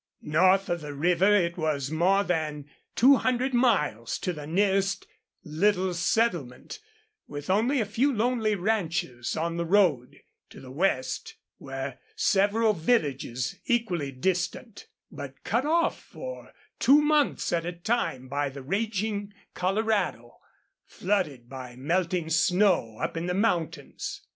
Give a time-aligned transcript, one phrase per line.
[0.23, 2.65] North of the river it was more than
[2.95, 5.05] two hundred miles to the nearest
[5.43, 6.79] little settlement,
[7.27, 10.19] with only a few lonely ranches on the road;
[10.49, 17.63] to the west were several villages, equally distant, but cut off for two months at
[17.63, 20.39] a time by the raging Colorado,
[20.83, 24.21] flooded by melting snow up in the mountains.